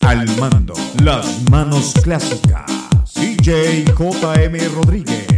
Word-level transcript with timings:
Al 0.00 0.28
mando, 0.38 0.74
las 1.02 1.48
manos 1.50 1.94
clásicas. 2.02 2.64
DJ 3.14 3.84
JM 3.84 4.74
Rodríguez. 4.74 5.35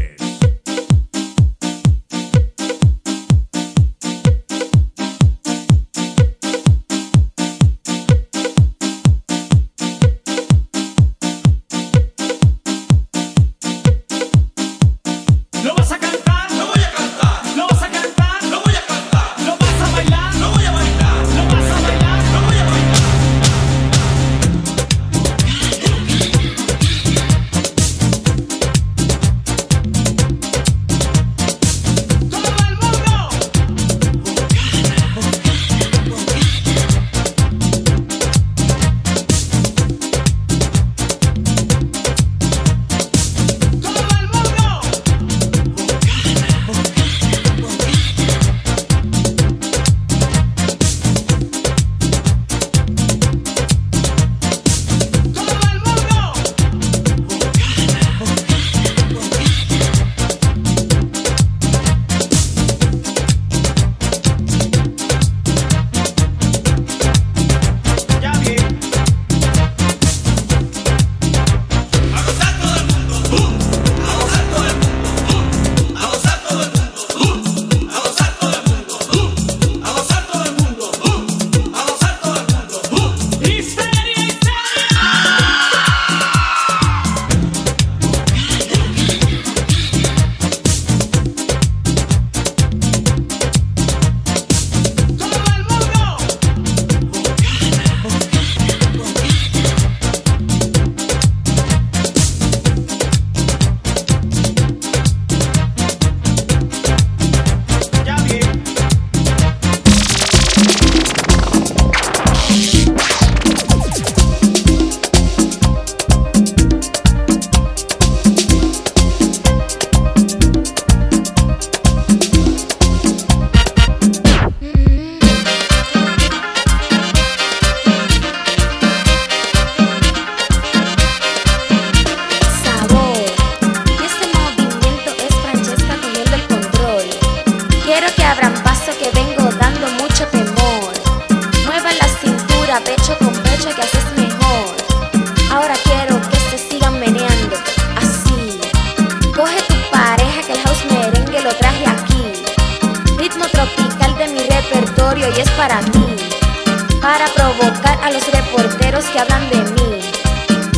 Provocar 157.35 157.99
a 158.03 158.11
los 158.11 158.27
reporteros 158.31 159.05
que 159.07 159.19
hablan 159.19 159.49
de 159.51 159.57
mí. 159.73 160.01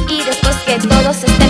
Y 0.09 0.25
después 0.25 0.57
que 0.67 0.79
todos 0.79 1.25
estén 1.25 1.50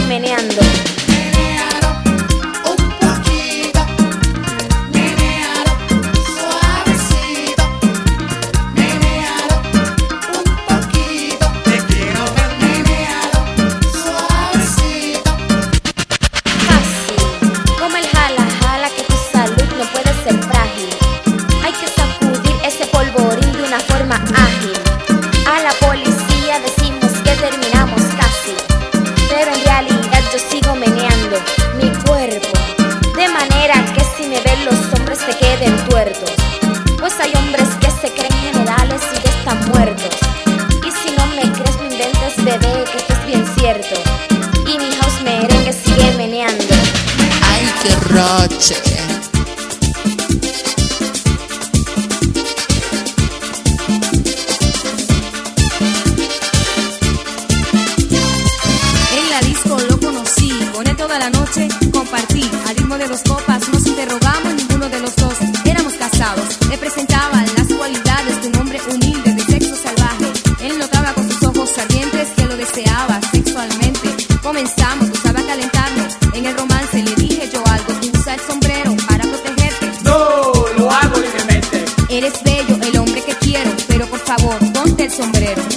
de 63.00 63.08
dos 63.08 63.22
copas 63.22 63.66
nos 63.72 63.86
interrogamos, 63.86 64.54
ninguno 64.54 64.86
de 64.90 65.00
los 65.00 65.16
dos 65.16 65.32
éramos 65.64 65.94
casados. 65.94 66.58
Le 66.68 66.76
presentaba 66.76 67.42
las 67.56 67.66
cualidades 67.68 68.42
de 68.42 68.48
un 68.48 68.56
hombre 68.58 68.78
humilde 68.90 69.32
de 69.32 69.42
sexo 69.42 69.74
salvaje. 69.74 70.26
Él 70.60 70.78
notaba 70.78 71.14
con 71.14 71.26
sus 71.30 71.42
ojos 71.44 71.78
ardientes 71.78 72.28
que 72.36 72.44
lo 72.44 72.56
deseaba 72.56 73.18
sexualmente. 73.32 74.08
Comenzamos, 74.42 75.08
usaba 75.08 75.40
calentarme. 75.42 76.08
En 76.34 76.44
el 76.44 76.54
romance 76.54 77.02
le 77.02 77.14
dije 77.14 77.48
yo 77.50 77.62
algo, 77.66 77.92
usa 78.18 78.34
el 78.34 78.40
sombrero 78.40 78.94
para 79.08 79.24
protegerte. 79.24 79.86
No, 80.02 80.52
lo 80.76 80.90
hago 80.90 81.20
libremente. 81.20 81.84
Eres 82.10 82.34
bello, 82.44 82.76
el 82.82 82.98
hombre 82.98 83.22
que 83.22 83.34
quiero, 83.36 83.70
pero 83.88 84.06
por 84.08 84.20
favor, 84.20 84.58
ponte 84.74 85.04
el 85.04 85.10
sombrero. 85.10 85.69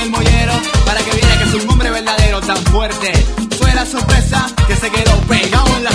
del 0.00 0.10
mollero 0.10 0.52
para 0.86 1.00
que 1.00 1.10
viera 1.10 1.38
que 1.38 1.44
es 1.44 1.54
un 1.54 1.70
hombre 1.70 1.90
verdadero 1.90 2.40
tan 2.40 2.56
fuerte. 2.66 3.12
Fue 3.58 3.72
la 3.74 3.84
sorpresa 3.84 4.46
que 4.66 4.74
se 4.74 4.90
quedó 4.90 5.20
pegado 5.28 5.76
en 5.76 5.84
la 5.84 5.90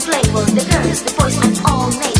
flavor, 0.00 0.44
the 0.50 0.64
girls, 0.70 1.02
the 1.02 1.14
boys, 1.18 1.36
and 1.44 1.60
all 1.66 1.90
names. 1.90 2.13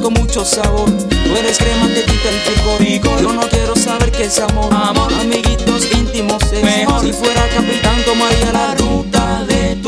con 0.00 0.12
mucho 0.14 0.44
sabor. 0.44 0.90
Tú 0.90 1.36
eres 1.36 1.58
crema 1.58 1.88
que 1.88 2.02
quita 2.04 2.28
el 2.30 2.54
picorico. 2.54 3.20
Yo 3.20 3.32
no 3.32 3.48
quiero 3.48 3.76
saber 3.76 4.10
qué 4.10 4.24
es 4.24 4.38
amor. 4.38 4.72
amor. 4.72 5.12
Amiguitos 5.20 5.88
íntimos 5.92 6.42
es 6.52 6.62
mejor. 6.62 7.00
Si 7.00 7.12
fuera 7.12 7.42
capitán 7.48 8.02
tomaría 8.04 8.52
la 8.52 8.74
ruta 8.74 9.44
de 9.44 9.76
tu 9.76 9.87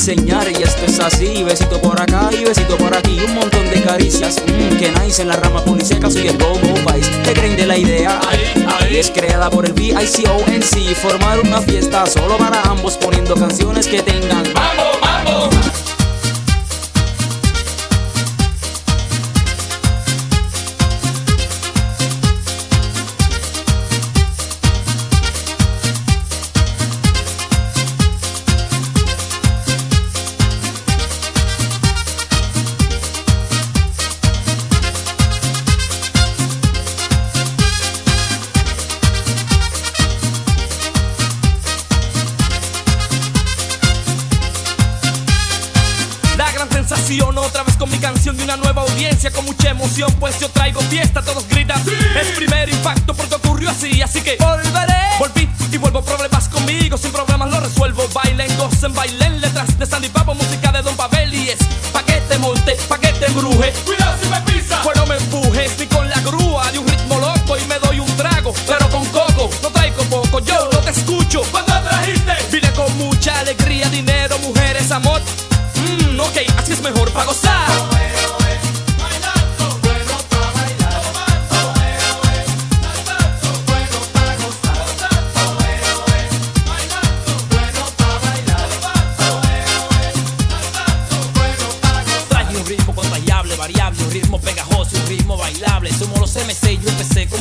enseñar 0.00 0.50
y 0.50 0.62
esto 0.62 0.86
es 0.86 0.98
así. 0.98 1.42
Besito 1.42 1.78
por 1.78 2.00
acá 2.00 2.30
y 2.32 2.42
besito 2.42 2.78
por 2.78 2.96
aquí. 2.96 3.20
Un 3.22 3.34
montón 3.34 3.68
de 3.68 3.82
caricias. 3.82 4.36
Mm. 4.46 4.78
Que 4.78 4.90
nice 4.92 5.20
en 5.20 5.28
la 5.28 5.36
rama 5.36 5.62
policía 5.62 5.98
soy 6.08 6.28
el 6.28 6.38
Bobo 6.38 6.58
Vice. 6.58 7.10
¿Qué 7.22 7.34
creen 7.34 7.56
de 7.56 7.66
la 7.66 7.76
idea? 7.76 8.18
Es 8.90 9.10
creada 9.10 9.50
por 9.50 9.66
el 9.66 9.74
VICONC. 9.74 10.94
Formar 10.96 11.40
una 11.40 11.60
fiesta 11.60 12.06
solo 12.06 12.38
para 12.38 12.62
ambos 12.62 12.96
poniendo 12.96 13.34
canciones 13.34 13.86
que 13.86 14.02
tengan 14.02 14.49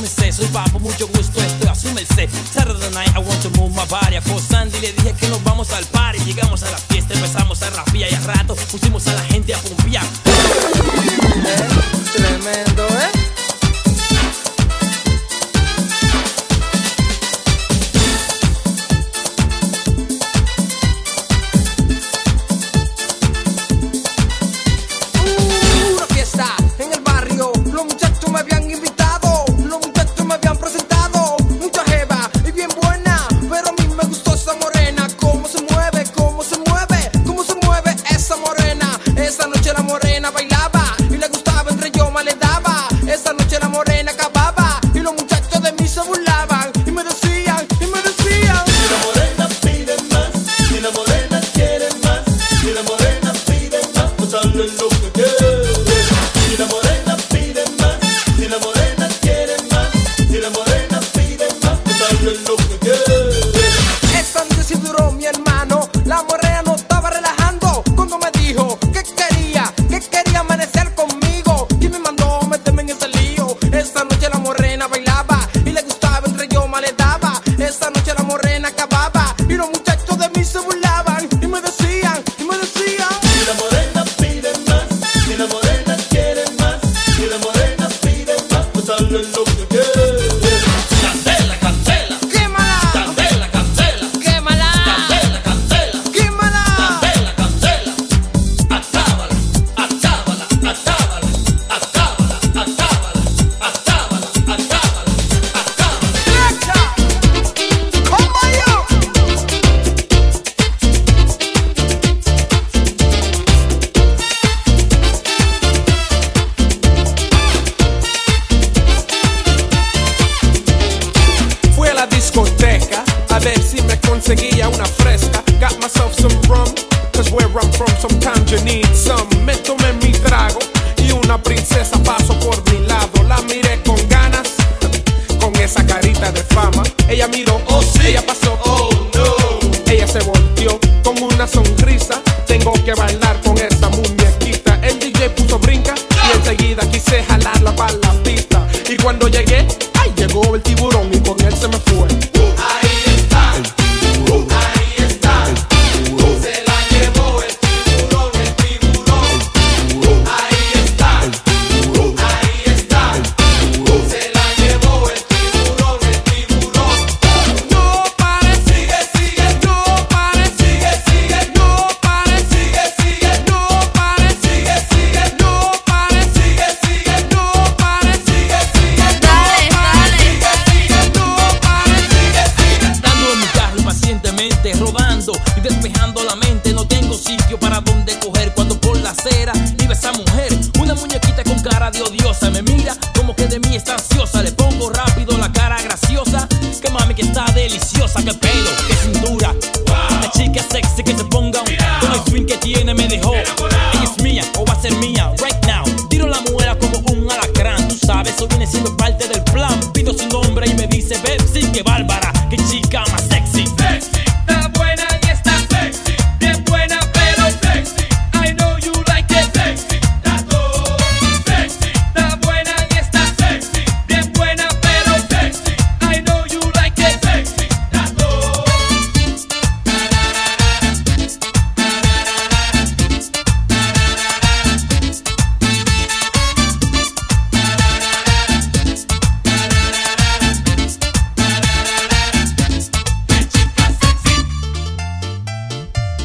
me 0.01 0.07
sé, 0.07 0.31
soy 0.31 0.47
papo, 0.47 0.79
mucho 0.79 1.07
gusto, 1.07 1.41
estoy 1.41 1.67
a 1.67 1.75
su 1.75 1.91
merced. 1.93 2.29
Saturday 2.51 2.89
night, 2.91 3.09
I 3.15 3.19
want 3.19 3.41
to 3.41 3.49
move 3.59 3.71
my 3.75 3.85
body. 3.89 4.15
A 4.15 4.21
Sandy 4.21 4.79
le 4.79 4.91
dije 4.93 5.13
que 5.13 5.27
nos 5.27 5.43
vamos 5.43 5.71
al 5.71 5.85
party. 5.85 6.19
Llegamos 6.25 6.63
a 6.63 6.71
la 6.71 6.77
fiesta, 6.77 7.13
empezamos 7.13 7.61
a 7.63 7.69
rapear 7.69 8.11
y 8.11 8.15
a 8.15 8.19
rato 8.21 8.55
pusimos 8.71 9.07
a 9.07 9.13
la 9.13 9.28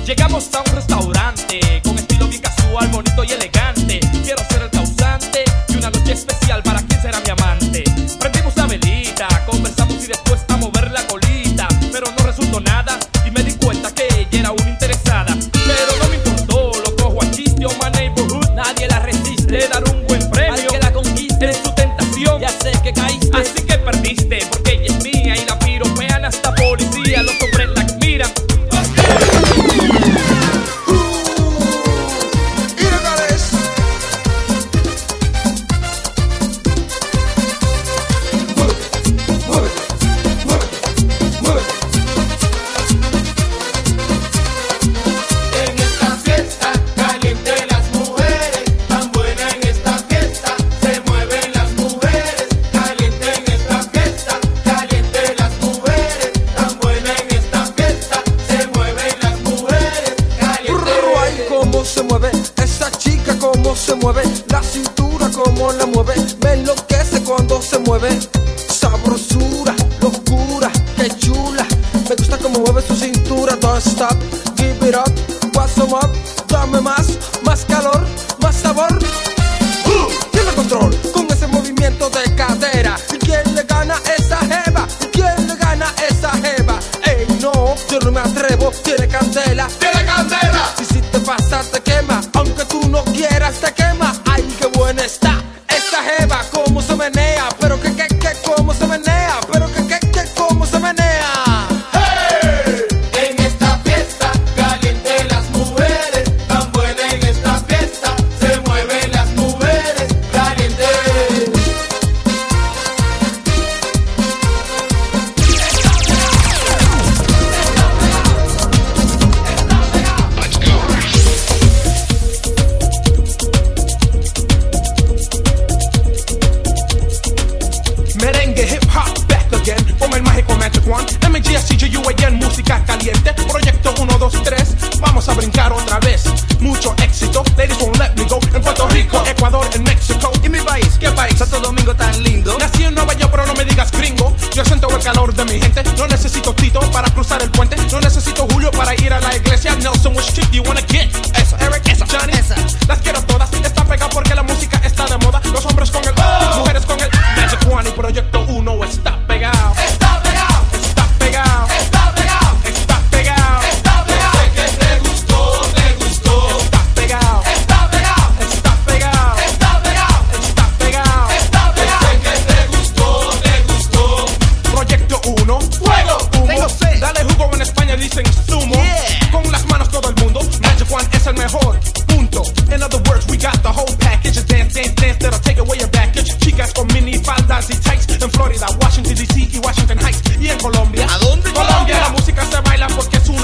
Llegamos 0.06 0.50
a 0.54 0.60
un 0.60 0.66
restaurante 0.76 1.80
con 1.82 1.96
estilo 1.96 2.28
bien 2.28 2.42
casual, 2.42 2.88
bonito 2.88 3.24
y 3.24 3.32
elegante. 3.32 4.00
Quiero 4.22 4.44
ser 4.50 4.60
el 4.60 4.70
causante 4.70 5.44
de 5.66 5.78
una 5.78 5.88
noche 5.88 6.12
especial 6.12 6.62
para 6.62 6.82
quien 6.82 7.00
será 7.00 7.20
mi 7.20 7.30
amante. 7.30 7.84
Prendimos 8.20 8.54
la 8.54 8.66
velita, 8.66 9.26
conversamos 9.46 10.04
y 10.04 10.08
después 10.08 10.44
a 10.48 10.58
mover 10.58 10.90
la 10.90 11.06
colita, 11.06 11.68
pero 11.90 12.06
no 12.18 12.26
resultó 12.26 12.60
nada. 12.60 12.98
se 63.74 63.94
mueve, 63.96 64.22
la 64.50 64.62
cintura 64.62 65.28
como 65.30 65.72
la 65.72 65.86
mueve, 65.86 66.14
me 66.42 66.52
enloquece 66.52 67.22
cuando 67.24 67.60
se 67.60 67.78
mueve. 67.80 68.08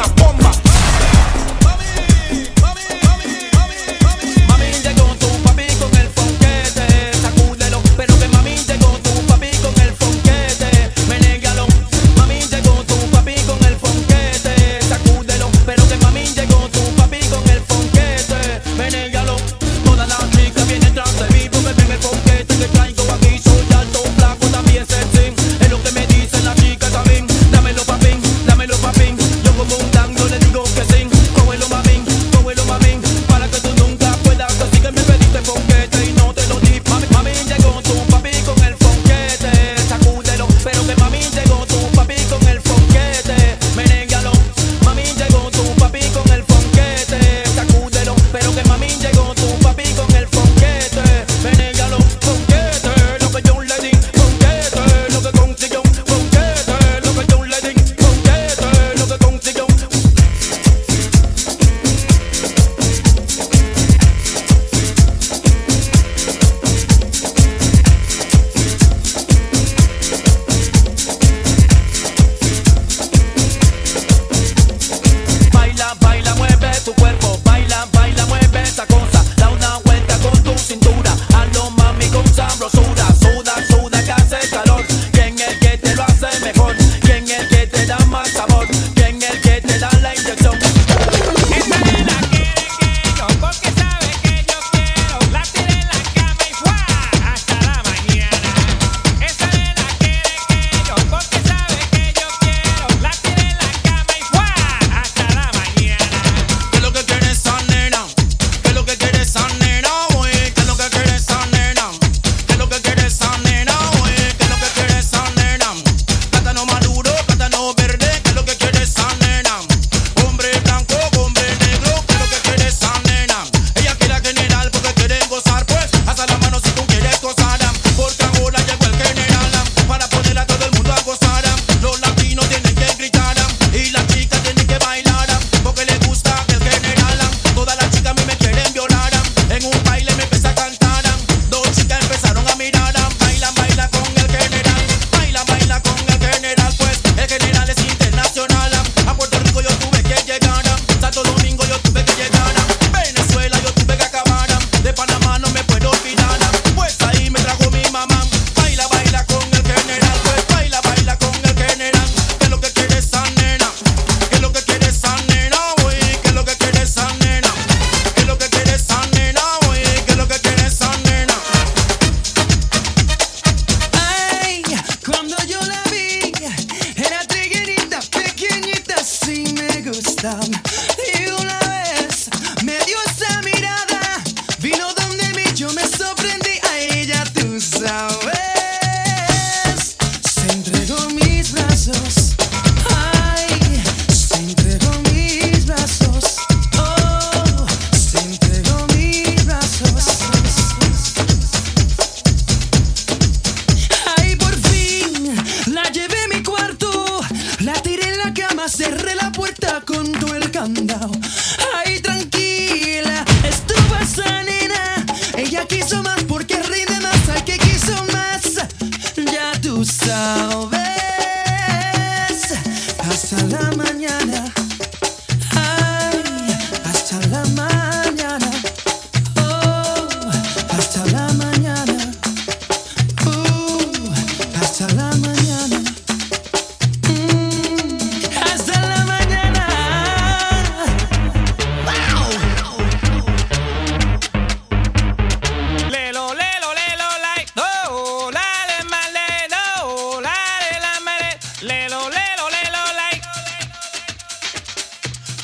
na 0.00 0.08
palma 0.08 0.39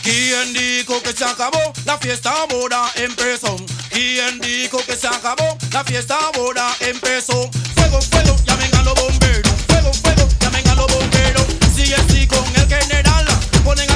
¿Quién 0.06 0.52
dijo 0.52 1.02
que 1.02 1.12
se 1.12 1.24
acabó 1.24 1.58
la 1.84 1.98
fiesta 1.98 2.30
ahora 2.30 2.84
empezó? 2.94 3.56
¿Quién 3.90 4.38
dijo 4.38 4.78
que 4.86 4.94
se 4.94 5.08
acabó 5.08 5.58
la 5.72 5.82
fiesta 5.82 6.16
ahora 6.32 6.76
empezó? 6.78 7.50
Fuego, 7.74 8.00
fuego, 8.00 8.36
llamen 8.44 8.72
a 8.76 8.82
los 8.84 8.94
bomberos. 8.94 9.52
Fuego, 9.66 9.92
fuego, 9.92 10.28
llamen 10.38 10.68
a 10.68 10.74
los 10.76 10.86
bomberos. 10.94 11.44
Si 11.74 11.92
es 11.92 12.26
con 12.28 12.46
el 12.54 12.68
general, 12.68 13.26
ponen 13.64 13.90
a 13.90 13.95